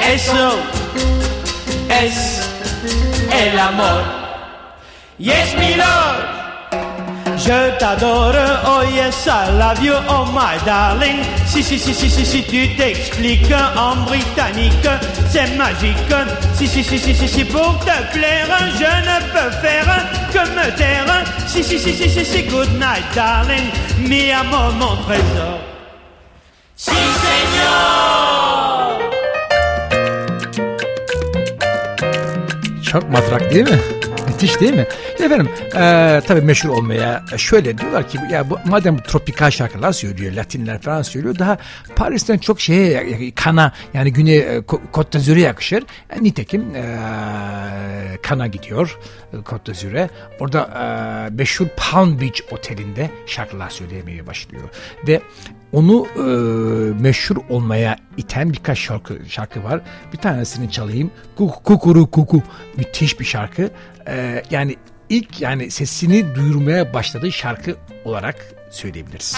[0.01, 0.59] eso,
[1.91, 2.40] es
[3.33, 4.03] el amor.
[5.19, 6.41] Yes, mi love.
[7.37, 11.25] Je t'adore, oh yes, I love you, oh my darling.
[11.47, 14.89] Si, si, si, si, si, si, tu t'expliques en britannique,
[15.31, 15.97] c'est magique.
[16.55, 20.77] Si, si, si, si, si, si, pour te plaire, je ne peux faire que me
[20.77, 21.25] taire.
[21.47, 25.60] Si, si, si, si, si, si, good night, darling, mi amor, mon trésor.
[32.91, 33.79] Çok matrak değil mi?
[34.29, 34.87] Müthiş değil mi?
[35.23, 40.81] Efendim e, tabii meşhur olmaya şöyle diyorlar ki ya bu, madem tropikal şarkılar söylüyor Latinler
[40.81, 41.59] falan söylüyor daha
[41.97, 44.59] Paris'ten çok şeye kana yani Güney e,
[44.93, 45.85] Côte d'Azur'a yakışır.
[46.11, 46.85] E, nitekim e,
[48.23, 48.99] kana gidiyor
[49.33, 50.09] e, Côte d'Azur'a.
[50.41, 54.69] Orada e, meşhur Palm Beach otelinde şarkılar söylemeye başlıyor.
[55.09, 55.21] Ve
[55.73, 56.23] onu e,
[57.03, 59.81] meşhur olmaya iten birkaç şarkı şarkı var.
[60.13, 61.11] Bir tanesini çalayım.
[61.37, 62.43] Kuku kukuru kuku.
[62.77, 63.71] Müthiş bir şarkı.
[64.09, 64.77] E, yani
[65.11, 69.37] ilk yani sesini duyurmaya başladığı şarkı olarak söyleyebiliriz.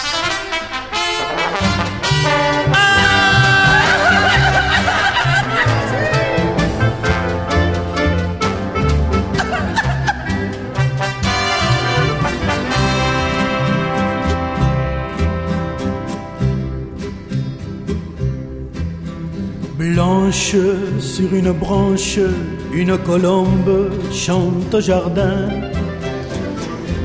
[19.79, 22.27] Blanche sur une branche,
[22.75, 25.47] une colombe chante au jardin.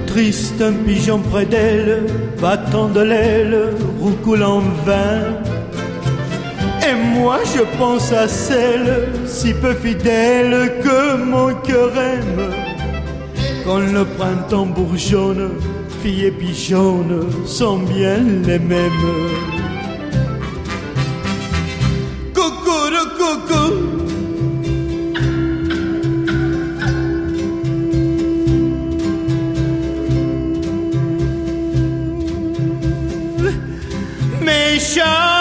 [0.06, 2.06] Triste un pigeon près d'elle,
[2.40, 5.20] battant de l'aile, roucoule en vain.
[6.88, 12.50] Et moi je pense à celle, si peu fidèle que mon cœur aime.
[13.66, 15.50] Quand le printemps bourgeonne,
[16.02, 19.67] filles et pigeonnes sont bien les mêmes.
[34.70, 35.37] nation.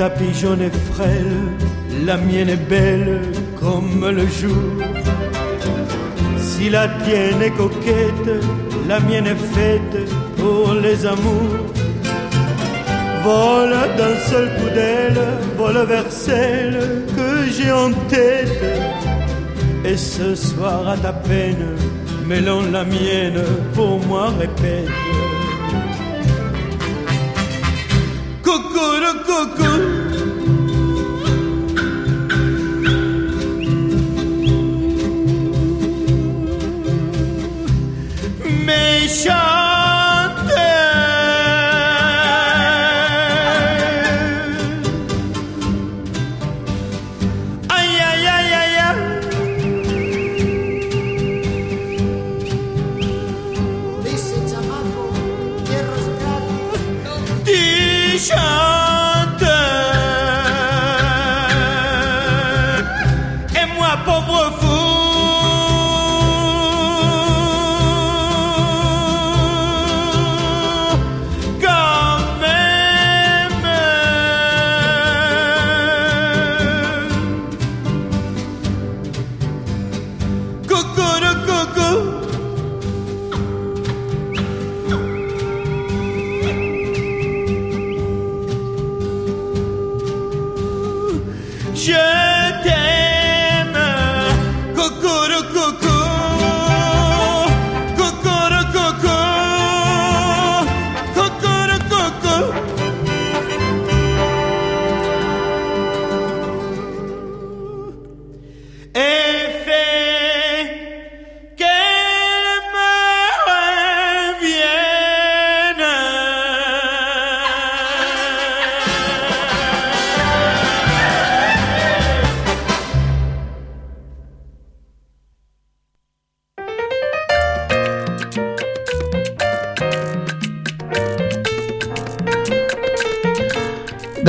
[0.00, 1.36] Ta pigeonne est frêle,
[2.06, 3.20] la mienne est belle
[3.60, 4.72] comme le jour.
[6.38, 8.32] Si la tienne est coquette,
[8.88, 9.96] la mienne est faite
[10.38, 11.66] pour les amours.
[13.24, 15.20] Vole d'un seul coup d'aile,
[15.58, 16.78] vole vers celle
[17.14, 18.64] que j'ai en tête.
[19.84, 21.76] Et ce soir à ta peine,
[22.26, 23.42] mêlons la mienne,
[23.74, 24.88] pour moi répète.
[28.50, 29.99] cuckoo, cuckoo.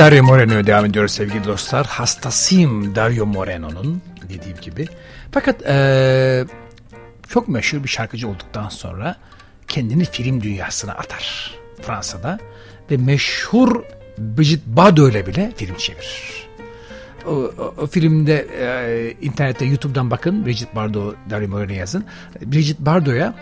[0.02, 1.86] Dario Moreno'ya devam ediyoruz sevgili dostlar.
[1.86, 4.88] Hastasıyım Dario Moreno'nun dediğim gibi.
[5.30, 6.44] Fakat ee,
[7.28, 9.16] çok meşhur bir şarkıcı olduktan sonra
[9.68, 12.38] kendini film dünyasına atar Fransa'da.
[12.90, 13.82] Ve meşhur
[14.18, 16.48] Brigitte Bardot ile bile film çevirir.
[17.26, 22.04] O, o, o filmde e, internette YouTube'dan bakın Brigitte Bardot, Dario Moreno yazın.
[22.40, 23.34] Brigitte Bardot'a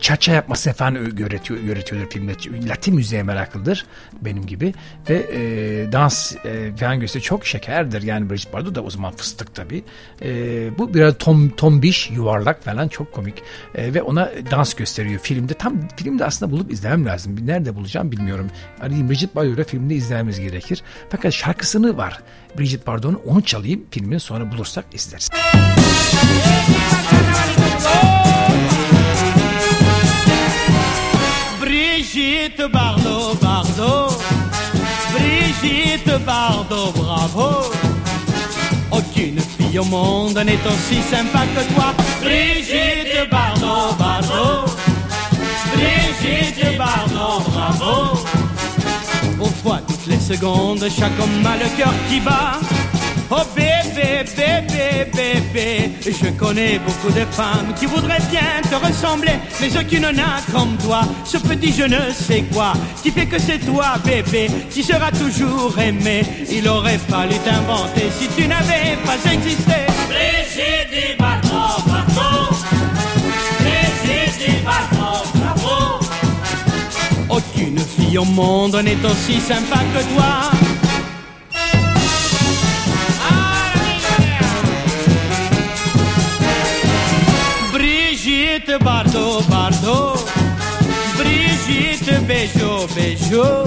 [0.00, 2.32] çaça yapması falan öğretiyor, öğretiyordur filmde.
[2.68, 3.86] Latin müziğe meraklıdır
[4.20, 4.74] benim gibi
[5.10, 7.24] ve e, dans e, falan gösteriyor.
[7.24, 9.84] Çok şekerdir yani Brigitte Bardot da o zaman fıstık tabii.
[10.22, 10.30] E,
[10.78, 13.42] bu biraz tom, tombiş, yuvarlak falan çok komik
[13.74, 15.54] e, ve ona dans gösteriyor filmde.
[15.54, 17.46] Tam filmde aslında bulup izlemem lazım.
[17.46, 18.50] Nerede bulacağım bilmiyorum.
[18.80, 20.82] Arayayım Brigitte Bardot'la filmde izlememiz gerekir.
[21.10, 22.20] Fakat şarkısını var
[22.58, 25.28] Brigitte Bardot'un onu çalayım filmin sonra bulursak izleriz.
[32.10, 34.16] Brigitte Bardot, Bardot,
[35.12, 37.70] Brigitte Bardot, bravo.
[38.90, 41.92] Aucune fille au monde n'est aussi sympa que toi,
[42.22, 44.72] Brigitte Bardot, Bardot,
[45.74, 48.18] Brigitte Bardot, bravo.
[49.38, 52.58] Au voit toutes les secondes, chaque homme a le cœur qui bat.
[53.30, 59.76] Oh bébé, bébé, bébé, je connais beaucoup de femmes qui voudraient bien te ressembler, mais
[59.76, 62.72] aucune n'a comme toi, ce petit je ne sais quoi,
[63.02, 66.22] qui fait que c'est toi, bébé, qui sera toujours aimé.
[66.50, 69.74] Il aurait fallu t'inventer si tu n'avais pas existé.
[70.08, 70.88] Brigitte.
[77.30, 80.57] Aucune fille au monde n'est aussi sympa que toi.
[88.80, 90.24] Bardot, Bardot.
[91.16, 93.64] Brigitte Beijo, Beijo.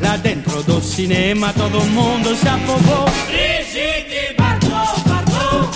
[0.00, 3.04] Là dentro do cinema todo mundo se afogou.
[3.26, 5.68] Brigitte Bardot, Bardot.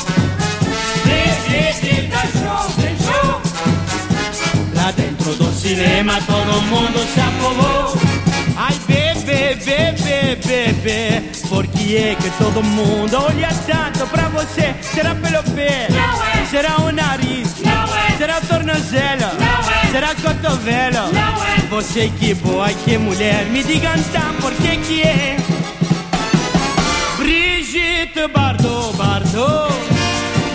[1.05, 3.41] Brigitte Beijo, Beijo.
[4.75, 8.08] Lá dentro do cinema todo mundo se afogou.
[10.49, 14.75] Bebê, por que é que todo mundo olha tanto pra você?
[14.81, 15.89] Será pelo pé?
[15.91, 16.47] Não é.
[16.47, 17.55] Será o nariz?
[17.63, 18.17] Não é.
[18.17, 19.35] Será o tornozelo?
[19.39, 19.91] Não é.
[19.93, 21.13] Será cotovelo?
[21.13, 21.57] Não é.
[21.69, 25.37] Você que boa, que mulher, me diga então por que que é?
[27.19, 29.75] Brigitte Bardot, Bardot,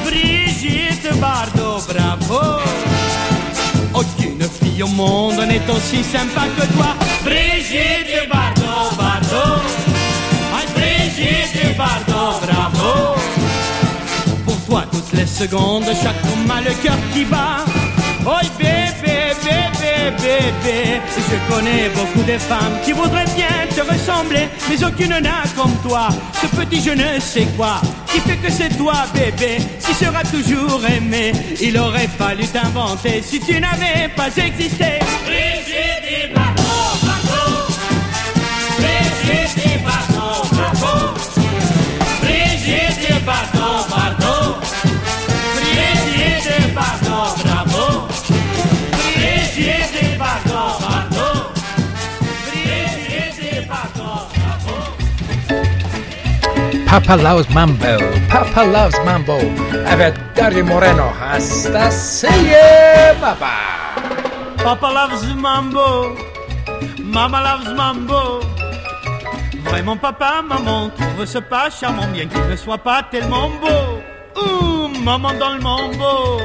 [0.05, 2.61] Brigitte Bardot, bravo.
[3.93, 6.95] Aucune fille au monde n'est aussi sympa que toi.
[7.24, 8.53] Brigitte Bardot.
[12.41, 13.15] Bravo.
[14.45, 17.65] Pour toi, toutes les secondes, chaque homme a le cœur qui bat.
[18.25, 24.81] Oh bébé, bébé, bébé, je connais beaucoup de femmes qui voudraient bien te ressembler, mais
[24.84, 26.07] aucune n'a comme toi,
[26.41, 30.81] ce petit je ne sais quoi, qui fait que c'est toi, bébé, qui sera toujours
[30.86, 31.34] aimé.
[31.61, 34.99] Il aurait fallu t'inventer si tu n'avais pas existé.
[56.94, 57.98] Papa loves mambo.
[58.30, 59.38] Papa loves mambo.
[59.94, 63.52] Evet, Dario Moreno hastasıyım baba.
[64.64, 66.16] Papa loves mambo,
[67.04, 68.41] Mama loves mambo.
[69.66, 74.02] Vraiment papa, maman, trouve ce pas charmant bien qu'il ne soit pas tellement beau.
[74.36, 76.41] Ouh, maman dans le mambo,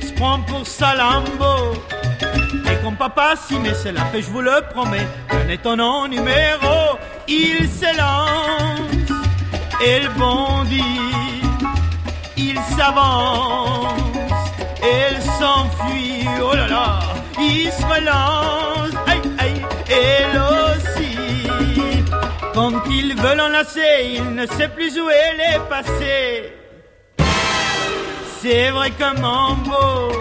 [0.00, 1.74] se prend pour Salambo.
[2.64, 6.96] Et quand papa s'y met, c'est la fait, je vous le promets, un étonnant numéro,
[7.28, 8.89] il s'élance
[9.82, 11.42] et le bondit,
[12.36, 13.92] il s'avance,
[14.82, 17.00] elle s'enfuit, oh là là,
[17.38, 21.16] il se relance, aïe aïe, elle aussi.
[22.54, 26.52] Quand il veut l'enlacer, il ne sait plus où elle est passée.
[28.42, 30.12] C'est vrai que mambo,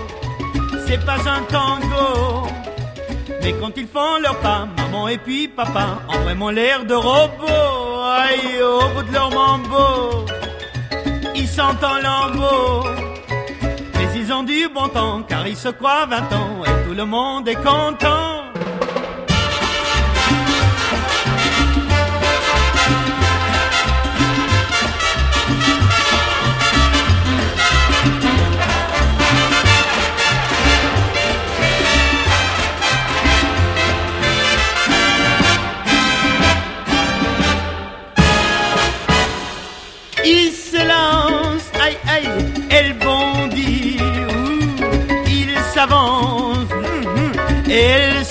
[0.85, 2.47] c'est pas un tango.
[3.41, 8.01] Mais quand ils font leur pas, maman et puis papa ont vraiment l'air de robots.
[8.01, 10.25] Aïe, au bout de leur mambo,
[11.35, 12.87] ils sentent en lambeau.
[13.95, 17.05] Mais ils ont du bon temps, car ils se croient 20 ans et tout le
[17.05, 18.48] monde est content.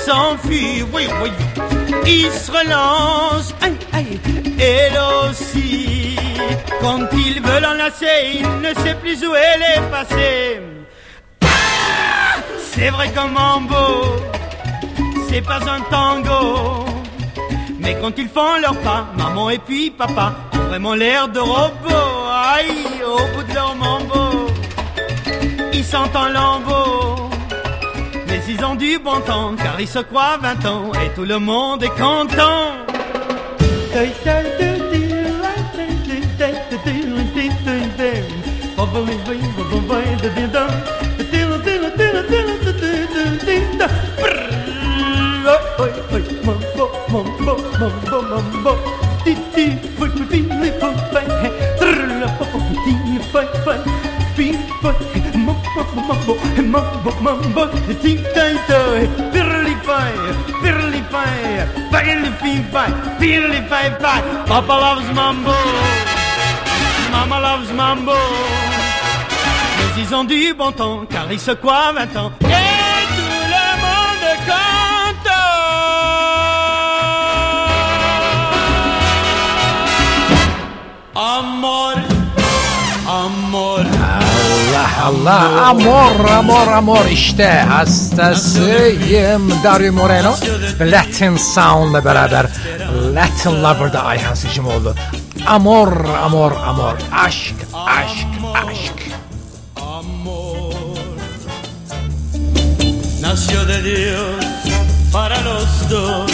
[0.09, 1.31] S'enfuit, oui, oui.
[2.07, 4.21] Il se relance, aïe aïe,
[4.59, 6.17] elle aussi.
[6.81, 10.61] Quand il veut l'enlacer, il ne sait plus où elle est passée.
[12.73, 13.87] C'est vrai comme mambo,
[15.29, 16.87] c'est pas un tango.
[17.81, 22.23] Mais quand ils font leur pas, maman et puis papa ont vraiment l'air de robots.
[22.55, 24.47] Aïe, au bout de leur mambo,
[25.73, 27.28] ils sentent en lambeau
[28.29, 31.39] mais ils ont du bon temps, car ils se croient vingt ans, et tout le
[31.39, 32.79] monde est content
[55.95, 57.69] mambo, mambo, mambo,
[58.03, 60.13] ting fai, pirli fai,
[60.63, 61.03] pirli
[62.41, 64.21] fi fai, pirli fai fai.
[64.47, 65.55] Papa loves mambo,
[67.11, 68.13] Mama loves mambo.
[69.77, 72.33] Mais ils ont du bon temps, car ils se croient 20 ans.
[72.43, 72.45] Et
[73.17, 73.99] tout le monde.
[81.21, 81.97] Amor,
[83.09, 83.98] amor.
[84.79, 85.67] Allah Allah.
[85.69, 87.07] Amor amor amor.
[87.07, 89.53] İşte hastasıyım.
[89.65, 90.35] Dario Moreno
[90.81, 92.47] Latin Sound'la beraber
[93.15, 94.95] Latin Lover'da Ayhan Sicimoğlu.
[95.47, 95.93] Amor
[96.25, 96.95] amor amor.
[97.25, 97.55] Aşk
[97.87, 99.09] aşk aşk.
[103.29, 104.45] Nació de Dios
[105.13, 106.31] para los dos,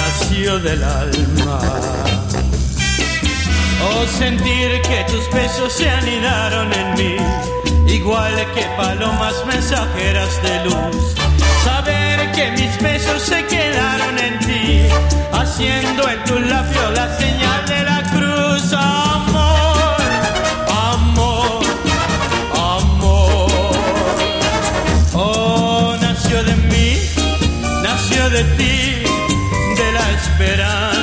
[0.00, 1.60] nació del alma.
[3.90, 7.16] O sentir que tus besos se anidaron en mí,
[7.90, 11.14] igual que palomas mensajeras de luz.
[11.64, 14.88] Saber que mis besos se quedaron en ti,
[15.32, 18.72] haciendo en tu labio la señal de la cruz.
[18.72, 19.96] Amor,
[20.92, 21.62] amor,
[22.54, 23.72] amor.
[25.14, 26.98] Oh, nació de mí,
[27.82, 29.02] nació de ti,
[29.76, 30.97] de la esperanza.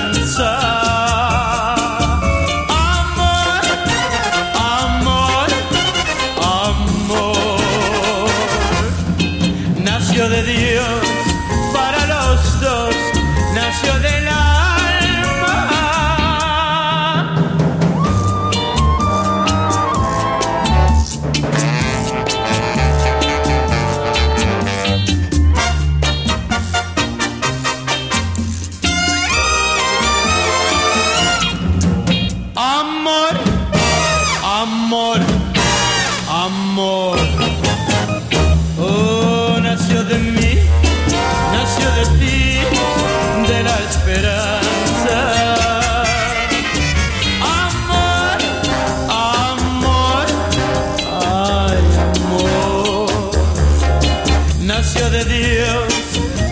[54.96, 55.94] Nació de Dios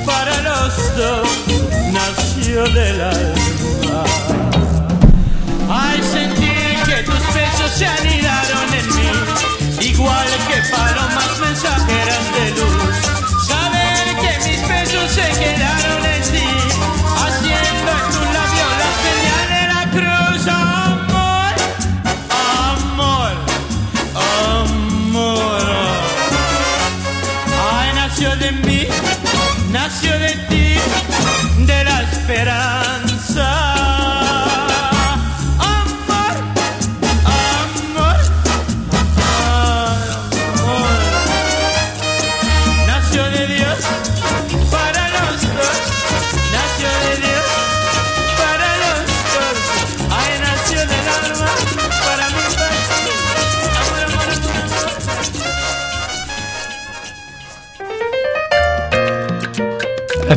[0.05, 1.27] para los dos,
[1.93, 3.42] nació del alma.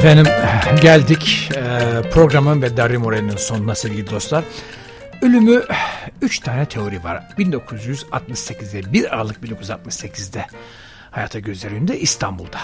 [0.07, 0.33] Efendim
[0.83, 1.51] geldik
[2.13, 4.45] programın ve Dario Moreno'nun sonuna sevgili dostlar.
[5.23, 5.63] Ölümü
[6.23, 7.25] 3 tane teori var.
[7.39, 10.47] 1968'de 1 Aralık 1968'de
[11.11, 12.59] hayata gözlerinde İstanbul'da.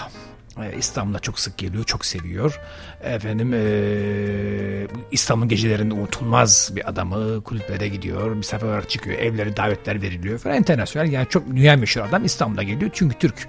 [0.61, 2.59] E, İstanbul'a çok sık geliyor, çok seviyor.
[3.03, 10.39] Efendim e, İstanbul gecelerinde unutulmaz bir adamı kulüplere gidiyor, misafir olarak çıkıyor, evlere davetler veriliyor
[10.39, 10.57] falan.
[10.57, 13.47] Internasyonel yani çok dünya meşhur adam İstanbul'a geliyor çünkü Türk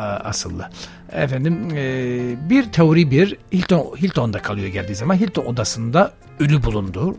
[0.00, 0.70] asıllı.
[1.12, 7.16] Efendim e, bir teori bir Hilton Hilton'da kalıyor geldiği zaman Hilton odasında ölü bulundu.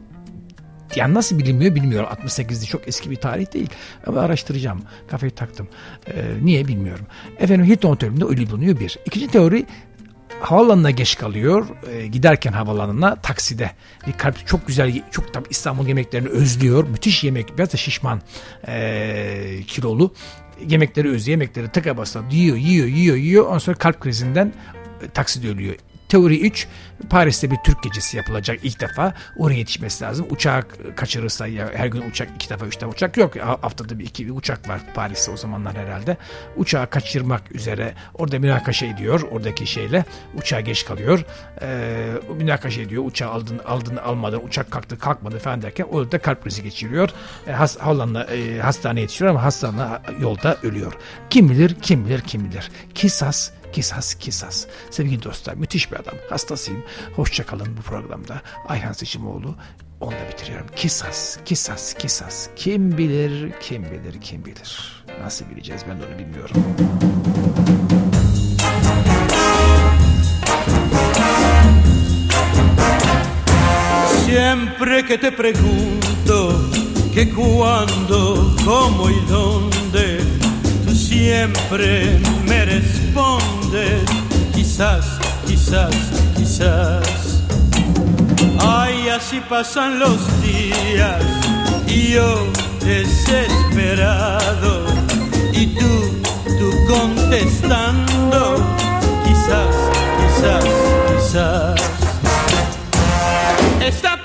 [0.95, 2.09] Yani nasıl bilinmiyor bilmiyorum.
[2.25, 3.69] 68'de çok eski bir tarih değil.
[4.07, 4.81] Ama araştıracağım.
[5.07, 5.67] Kafayı taktım.
[6.07, 7.05] Ee, niye bilmiyorum.
[7.39, 8.99] Efendim Hilton Oteli'nde ölü bulunuyor bir.
[9.05, 9.65] İkinci teori
[10.39, 11.65] havaalanına geç kalıyor.
[11.91, 13.71] Ee, giderken havaalanına takside.
[14.07, 16.87] Bir kalp çok güzel, çok tabii İstanbul yemeklerini özlüyor.
[16.87, 17.57] Müthiş yemek.
[17.57, 18.21] Biraz da şişman
[18.67, 20.13] ee, kilolu.
[20.67, 21.39] Yemekleri özlüyor.
[21.39, 23.45] Yemekleri tıka basa yiyor, yiyor, yiyor, yiyor.
[23.45, 24.53] Ondan sonra kalp krizinden
[25.01, 25.75] e, takside ölüyor.
[26.13, 26.67] Teori 3
[27.09, 29.13] Paris'te bir Türk gecesi yapılacak ilk defa.
[29.37, 30.25] Oraya yetişmesi lazım.
[30.29, 33.35] Uçak kaçırırsa ya her gün uçak iki defa üç defa uçak yok.
[33.35, 36.17] Haftada bir iki bir uçak var Paris'te o zamanlar herhalde.
[36.57, 40.05] Uçağı kaçırmak üzere orada münakaşa ediyor oradaki şeyle.
[40.37, 41.25] Uçağa geç kalıyor.
[41.61, 42.07] Ee,
[42.37, 43.05] münakaşa ediyor.
[43.05, 47.09] Uçağı aldın, aldın almadan uçak kalktı kalkmadı falan derken orada kalp krizi geçiriyor.
[47.47, 50.93] E, has, Hollanda e, hastaneye yetişiyor ama hastane yolda ölüyor.
[51.29, 52.71] Kim bilir kim bilir kim bilir.
[52.95, 54.67] Kisas Kisas Kisas.
[54.89, 56.15] Sevgili dostlar müthiş bir adam.
[56.29, 56.83] Hastasıyım.
[57.15, 58.41] Hoşçakalın bu programda.
[58.67, 59.55] Ayhan Seçimoğlu
[59.99, 60.67] onunla bitiriyorum.
[60.75, 62.49] Kisas, kisas, kisas.
[62.55, 65.03] Kim bilir, kim bilir, kim bilir.
[65.21, 66.63] Nasıl bileceğiz ben onu bilmiyorum.
[74.25, 76.71] Siempre que te pregunto
[77.13, 80.05] que cuándo, cómo y dónde,
[81.13, 84.03] siempre me respondes,
[84.55, 85.05] quizás,
[85.47, 85.93] quizás,
[86.35, 87.43] quizás.
[88.59, 91.21] Ay, así pasan los días
[91.87, 92.47] y yo
[92.83, 94.73] desesperado
[95.51, 95.93] y tú,
[96.57, 98.57] tú contestando,
[99.23, 99.75] quizás,
[100.19, 100.65] quizás,
[101.09, 101.75] quizás.
[103.79, 104.22] Está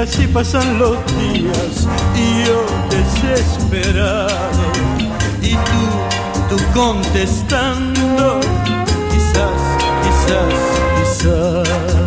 [0.00, 1.86] así, pasan los días
[2.16, 4.32] y yo desesperado
[5.42, 8.40] y tú, tú contestando,
[9.10, 9.60] quizás,
[10.02, 10.54] quizás,
[10.96, 11.99] quizás.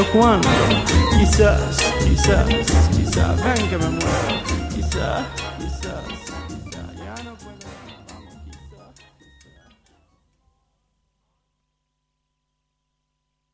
[0.00, 0.48] Pero cuándo?
[1.18, 2.46] Quizás, quizás,
[2.96, 3.98] quizás, ven que me.
[3.98, 5.39] Quizás, quizás.